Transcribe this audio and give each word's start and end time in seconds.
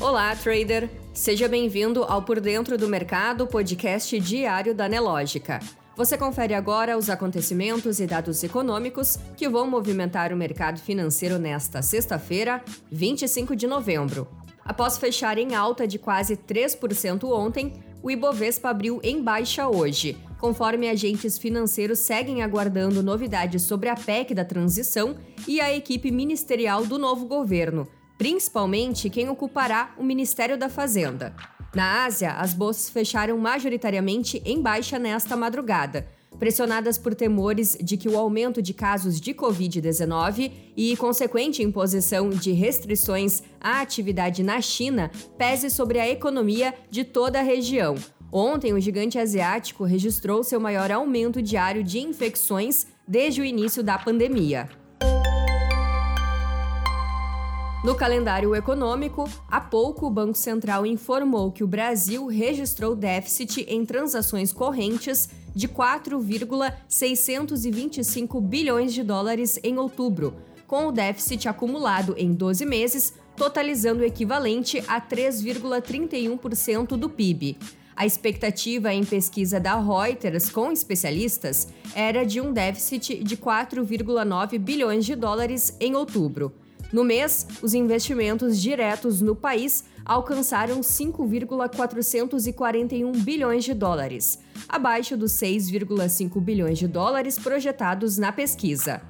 Olá, 0.00 0.34
trader! 0.34 0.90
Seja 1.12 1.46
bem-vindo 1.46 2.02
ao 2.04 2.22
Por 2.22 2.40
Dentro 2.40 2.76
do 2.78 2.88
Mercado, 2.88 3.46
podcast 3.46 4.18
diário 4.18 4.74
da 4.74 4.88
Nelógica. 4.88 5.60
Você 5.94 6.16
confere 6.16 6.54
agora 6.54 6.96
os 6.96 7.10
acontecimentos 7.10 8.00
e 8.00 8.06
dados 8.06 8.42
econômicos 8.42 9.18
que 9.36 9.48
vão 9.48 9.68
movimentar 9.68 10.32
o 10.32 10.36
mercado 10.36 10.80
financeiro 10.80 11.38
nesta 11.38 11.82
sexta-feira, 11.82 12.64
25 12.90 13.54
de 13.54 13.66
novembro. 13.66 14.26
Após 14.64 14.96
fechar 14.96 15.38
em 15.38 15.54
alta 15.54 15.86
de 15.86 15.98
quase 15.98 16.36
3% 16.36 17.24
ontem, 17.24 17.74
o 18.02 18.10
Ibovespa 18.10 18.70
abriu 18.70 18.98
em 19.02 19.22
baixa 19.22 19.68
hoje, 19.68 20.16
conforme 20.40 20.88
agentes 20.88 21.38
financeiros 21.38 22.00
seguem 22.00 22.42
aguardando 22.42 23.02
novidades 23.02 23.62
sobre 23.62 23.88
a 23.88 23.94
PEC 23.94 24.34
da 24.34 24.44
transição 24.44 25.16
e 25.46 25.60
a 25.60 25.72
equipe 25.72 26.10
ministerial 26.10 26.84
do 26.84 26.98
novo 26.98 27.26
governo, 27.26 27.86
principalmente 28.22 29.10
quem 29.10 29.28
ocupará 29.28 29.92
o 29.98 30.04
Ministério 30.04 30.56
da 30.56 30.68
Fazenda. 30.68 31.34
Na 31.74 32.04
Ásia, 32.04 32.30
as 32.34 32.54
bolsas 32.54 32.88
fecharam 32.88 33.36
majoritariamente 33.36 34.40
em 34.44 34.62
baixa 34.62 34.96
nesta 34.96 35.36
madrugada, 35.36 36.06
pressionadas 36.38 36.96
por 36.96 37.16
temores 37.16 37.76
de 37.82 37.96
que 37.96 38.08
o 38.08 38.16
aumento 38.16 38.62
de 38.62 38.72
casos 38.72 39.20
de 39.20 39.34
Covid-19 39.34 40.52
e 40.76 40.96
consequente 40.96 41.64
imposição 41.64 42.30
de 42.30 42.52
restrições 42.52 43.42
à 43.60 43.80
atividade 43.80 44.44
na 44.44 44.60
China 44.60 45.10
pese 45.36 45.68
sobre 45.68 45.98
a 45.98 46.08
economia 46.08 46.72
de 46.88 47.02
toda 47.02 47.40
a 47.40 47.42
região. 47.42 47.96
Ontem, 48.30 48.72
o 48.72 48.78
gigante 48.78 49.18
asiático 49.18 49.82
registrou 49.82 50.44
seu 50.44 50.60
maior 50.60 50.92
aumento 50.92 51.42
diário 51.42 51.82
de 51.82 51.98
infecções 51.98 52.86
desde 53.04 53.40
o 53.40 53.44
início 53.44 53.82
da 53.82 53.98
pandemia. 53.98 54.68
No 57.84 57.94
calendário 57.96 58.54
econômico, 58.54 59.28
há 59.50 59.60
pouco 59.60 60.06
o 60.06 60.10
Banco 60.10 60.38
Central 60.38 60.86
informou 60.86 61.50
que 61.50 61.64
o 61.64 61.66
Brasil 61.66 62.26
registrou 62.26 62.94
déficit 62.94 63.66
em 63.68 63.84
transações 63.84 64.52
correntes 64.52 65.28
de 65.52 65.66
4,625 65.66 68.40
bilhões 68.40 68.94
de 68.94 69.02
dólares 69.02 69.58
em 69.64 69.78
outubro, 69.78 70.36
com 70.64 70.86
o 70.86 70.92
déficit 70.92 71.48
acumulado 71.48 72.14
em 72.16 72.32
12 72.32 72.64
meses, 72.64 73.14
totalizando 73.36 74.02
o 74.02 74.06
equivalente 74.06 74.78
a 74.86 75.00
3,31% 75.00 76.96
do 76.96 77.10
PIB. 77.10 77.58
A 77.96 78.06
expectativa 78.06 78.94
em 78.94 79.04
pesquisa 79.04 79.58
da 79.58 79.76
Reuters 79.76 80.50
com 80.50 80.70
especialistas 80.70 81.66
era 81.96 82.24
de 82.24 82.40
um 82.40 82.52
déficit 82.52 83.24
de 83.24 83.36
4,9 83.36 84.56
bilhões 84.56 85.04
de 85.04 85.16
dólares 85.16 85.76
em 85.80 85.96
outubro. 85.96 86.61
No 86.92 87.04
mês, 87.04 87.46
os 87.62 87.72
investimentos 87.72 88.60
diretos 88.60 89.22
no 89.22 89.34
país 89.34 89.82
alcançaram 90.04 90.82
5,441 90.82 93.12
bilhões 93.12 93.64
de 93.64 93.72
dólares, 93.72 94.38
abaixo 94.68 95.16
dos 95.16 95.32
6,5 95.32 96.38
bilhões 96.38 96.78
de 96.78 96.86
dólares 96.86 97.38
projetados 97.38 98.18
na 98.18 98.30
pesquisa. 98.30 99.00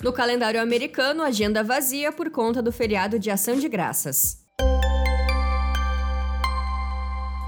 No 0.00 0.12
calendário 0.12 0.62
americano, 0.62 1.24
agenda 1.24 1.64
vazia 1.64 2.12
por 2.12 2.30
conta 2.30 2.62
do 2.62 2.70
feriado 2.70 3.18
de 3.18 3.28
Ação 3.28 3.56
de 3.56 3.68
Graças. 3.68 4.40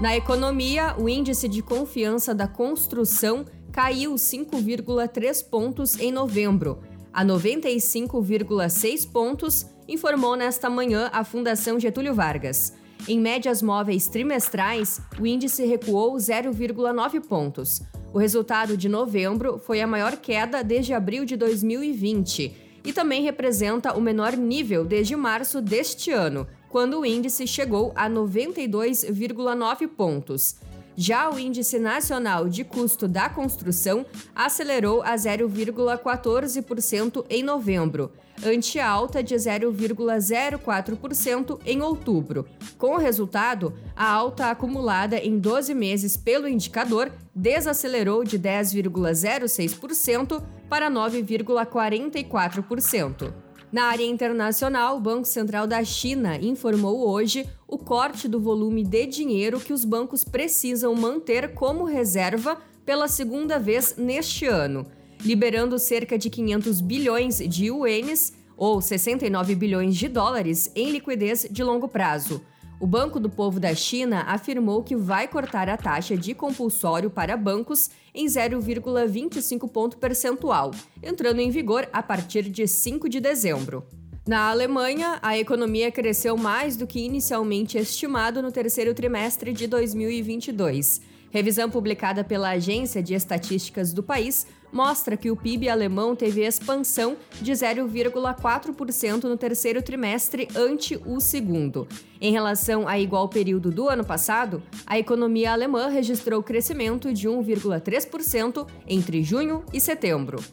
Na 0.01 0.13
economia, 0.13 0.93
o 0.97 1.07
índice 1.07 1.47
de 1.47 1.61
confiança 1.61 2.35
da 2.35 2.49
construção 2.49 3.45
caiu 3.71 4.15
5,3 4.15 5.49
pontos 5.49 5.97
em 5.97 6.11
novembro, 6.11 6.81
a 7.13 7.23
95,6 7.23 9.09
pontos 9.09 9.73
informou 9.87 10.35
nesta 10.35 10.69
manhã 10.69 11.09
a 11.13 11.23
Fundação 11.23 11.79
Getúlio 11.79 12.13
Vargas. 12.13 12.73
Em 13.07 13.19
médias 13.19 13.61
móveis 13.61 14.07
trimestrais, 14.07 14.99
o 15.19 15.27
índice 15.27 15.65
recuou 15.65 16.15
0,9 16.15 17.21
pontos. 17.21 17.81
O 18.13 18.17
resultado 18.17 18.75
de 18.77 18.89
novembro 18.89 19.59
foi 19.59 19.81
a 19.81 19.87
maior 19.87 20.17
queda 20.17 20.63
desde 20.63 20.93
abril 20.93 21.25
de 21.25 21.35
2020 21.35 22.79
e 22.83 22.93
também 22.93 23.23
representa 23.23 23.93
o 23.93 24.01
menor 24.01 24.37
nível 24.37 24.85
desde 24.85 25.15
março 25.15 25.61
deste 25.61 26.11
ano, 26.11 26.47
quando 26.69 26.99
o 26.99 27.05
índice 27.05 27.45
chegou 27.45 27.91
a 27.95 28.09
92,9 28.09 29.87
pontos. 29.87 30.55
Já 30.97 31.29
o 31.29 31.37
Índice 31.37 31.77
Nacional 31.77 32.47
de 32.47 32.63
Custo 32.63 33.05
da 33.07 33.29
Construção 33.29 34.05
acelerou 34.33 35.01
a 35.01 35.13
0,14% 35.15 37.25
em 37.29 37.43
novembro, 37.43 38.13
ante 38.43 38.79
alta 38.79 39.21
de 39.21 39.35
0,04% 39.35 41.59
em 41.65 41.81
outubro. 41.81 42.47
Com 42.77 42.95
o 42.95 42.97
resultado, 42.97 43.73
a 43.93 44.09
alta 44.09 44.49
acumulada 44.49 45.17
em 45.17 45.37
12 45.37 45.73
meses 45.73 46.15
pelo 46.15 46.47
indicador 46.47 47.11
desacelerou 47.33 48.23
de 48.23 48.39
10,06% 48.39 50.41
para 50.69 50.89
9,44%. 50.89 53.33
Na 53.71 53.85
área 53.87 54.05
internacional, 54.05 54.95
o 54.95 55.01
Banco 55.01 55.27
Central 55.27 55.65
da 55.67 55.83
China 55.83 56.37
informou 56.37 57.09
hoje 57.09 57.45
o 57.75 57.77
corte 57.77 58.29
do 58.29 58.39
volume 58.39 58.85
de 58.85 59.05
dinheiro 59.05 59.59
que 59.59 59.73
os 59.73 59.83
bancos 59.83 60.23
precisam 60.23 60.95
manter 60.95 61.53
como 61.53 61.83
reserva 61.83 62.57
pela 62.85 63.09
segunda 63.09 63.59
vez 63.59 63.97
neste 63.97 64.45
ano, 64.45 64.85
liberando 65.19 65.77
cerca 65.77 66.17
de 66.17 66.29
500 66.29 66.79
bilhões 66.79 67.37
de 67.39 67.65
ienes 67.65 68.33
ou 68.55 68.79
69 68.79 69.55
bilhões 69.55 69.97
de 69.97 70.07
dólares 70.07 70.71
em 70.73 70.89
liquidez 70.89 71.45
de 71.51 71.63
longo 71.65 71.89
prazo. 71.89 72.41
O 72.79 72.87
Banco 72.87 73.19
do 73.19 73.29
Povo 73.29 73.59
da 73.59 73.75
China 73.75 74.21
afirmou 74.21 74.81
que 74.81 74.95
vai 74.95 75.27
cortar 75.27 75.67
a 75.67 75.75
taxa 75.75 76.15
de 76.15 76.33
compulsório 76.33 77.09
para 77.09 77.35
bancos 77.35 77.89
em 78.13 78.25
0,25 78.25 79.69
ponto 79.69 79.97
percentual, 79.97 80.71
entrando 81.03 81.41
em 81.41 81.51
vigor 81.51 81.89
a 81.91 82.01
partir 82.01 82.43
de 82.43 82.65
5 82.67 83.09
de 83.09 83.19
dezembro. 83.19 83.83
Na 84.27 84.49
Alemanha, 84.49 85.19
a 85.21 85.37
economia 85.37 85.91
cresceu 85.91 86.35
mais 86.35 86.75
do 86.75 86.87
que 86.87 86.99
inicialmente 86.99 87.77
estimado 87.77 88.41
no 88.41 88.51
terceiro 88.51 88.91
trimestre 88.91 89.53
de 89.53 89.67
2022. 89.67 90.99
Revisão 91.29 91.69
publicada 91.69 92.23
pela 92.23 92.49
Agência 92.49 93.03
de 93.03 93.13
Estatísticas 93.13 93.93
do 93.93 94.01
país 94.01 94.47
mostra 94.73 95.15
que 95.15 95.29
o 95.29 95.35
PIB 95.35 95.69
alemão 95.69 96.15
teve 96.15 96.41
expansão 96.43 97.15
de 97.39 97.51
0,4% 97.51 99.25
no 99.25 99.37
terceiro 99.37 99.83
trimestre 99.83 100.47
ante 100.55 100.99
o 101.05 101.19
segundo. 101.19 101.87
Em 102.19 102.31
relação 102.31 102.87
a 102.87 102.97
igual 102.97 103.29
período 103.29 103.69
do 103.69 103.87
ano 103.87 104.03
passado, 104.03 104.63
a 104.87 104.97
economia 104.97 105.51
alemã 105.51 105.87
registrou 105.87 106.41
crescimento 106.41 107.13
de 107.13 107.29
1,3% 107.29 108.67
entre 108.87 109.21
junho 109.21 109.63
e 109.71 109.79
setembro. 109.79 110.43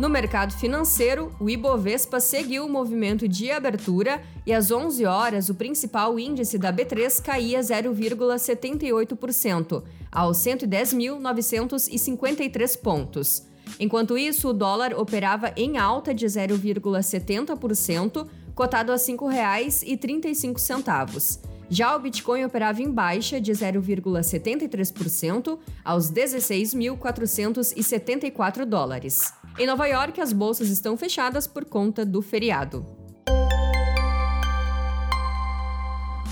No 0.00 0.08
mercado 0.08 0.52
financeiro, 0.54 1.30
o 1.38 1.48
Ibovespa 1.50 2.18
seguiu 2.20 2.64
o 2.64 2.68
movimento 2.70 3.28
de 3.28 3.50
abertura 3.50 4.22
e 4.46 4.52
às 4.54 4.70
11 4.70 5.04
horas 5.04 5.50
o 5.50 5.54
principal 5.54 6.18
índice 6.18 6.56
da 6.56 6.72
B3 6.72 7.20
caía 7.20 7.60
0,78%, 7.60 9.82
aos 10.10 10.38
110.953 10.38 12.80
pontos. 12.80 13.42
Enquanto 13.78 14.16
isso, 14.16 14.48
o 14.48 14.54
dólar 14.54 14.98
operava 14.98 15.52
em 15.54 15.76
alta 15.76 16.14
de 16.14 16.24
0,70%, 16.24 18.26
cotado 18.54 18.92
a 18.92 18.94
R$ 18.94 19.00
5,35. 19.02 21.49
Já 21.70 21.94
o 21.94 22.00
Bitcoin 22.00 22.44
operava 22.44 22.82
em 22.82 22.90
baixa 22.90 23.40
de 23.40 23.52
0,73% 23.52 25.56
aos 25.84 26.10
16.474 26.10 28.64
dólares. 28.64 29.32
Em 29.56 29.68
Nova 29.68 29.86
York, 29.86 30.20
as 30.20 30.32
bolsas 30.32 30.68
estão 30.68 30.96
fechadas 30.96 31.46
por 31.46 31.64
conta 31.64 32.04
do 32.04 32.20
feriado. 32.20 32.84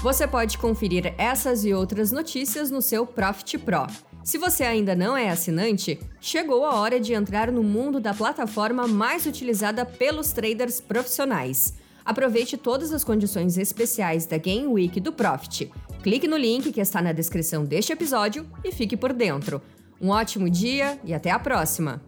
Você 0.03 0.27
pode 0.27 0.59
conferir 0.59 1.15
essas 1.17 1.65
e 1.65 1.73
outras 1.73 2.11
notícias 2.11 2.69
no 2.69 2.83
seu 2.83 3.07
Profit 3.07 3.59
Pro. 3.59 3.87
Se 4.25 4.39
você 4.39 4.65
ainda 4.65 4.97
não 4.97 5.17
é 5.17 5.31
assinante, 5.31 6.01
chegou 6.21 6.65
a 6.65 6.75
hora 6.75 6.99
de 6.99 7.15
entrar 7.15 7.53
no 7.53 7.63
mundo 7.63 8.01
da 8.01 8.13
plataforma 8.13 8.89
mais 8.89 9.25
utilizada 9.25 9.87
pelos 9.87 10.33
traders 10.33 10.81
profissionais. 10.81 11.78
Aproveite 12.09 12.57
todas 12.57 12.91
as 12.91 13.05
condições 13.05 13.59
especiais 13.59 14.25
da 14.25 14.39
Game 14.39 14.67
Week 14.67 14.99
do 14.99 15.13
Profit. 15.13 15.71
Clique 16.03 16.27
no 16.27 16.39
link 16.39 16.73
que 16.73 16.81
está 16.81 17.03
na 17.03 17.13
descrição 17.13 17.67
deste 17.67 17.93
episódio 17.93 18.47
e 18.65 18.73
fique 18.73 18.97
por 18.97 19.13
dentro. 19.13 19.61
Um 20.01 20.09
ótimo 20.09 20.49
dia 20.49 20.99
e 21.05 21.13
até 21.13 21.31
a 21.31 21.39
próxima! 21.39 22.08